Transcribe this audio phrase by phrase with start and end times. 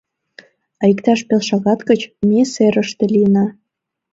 [0.81, 3.45] А иктаж пел шагат гыч ме серыште лийынна.